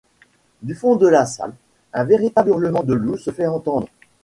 [0.63, 1.53] Du fond de la salle,
[1.93, 3.87] un véritable hurlement de loup se fait entendre.